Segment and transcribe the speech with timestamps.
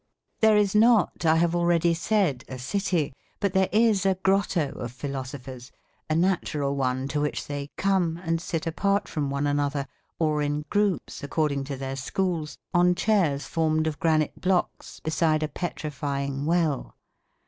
[0.39, 4.91] There is not, I have already said, a city, but there is a grotto of
[4.91, 5.71] philosophers,
[6.09, 9.85] a natural one to which they come, and sit apart from one another
[10.17, 15.47] or in groups, according to their schools, on chairs formed of granite blocks beside a
[15.47, 16.95] petrifying well.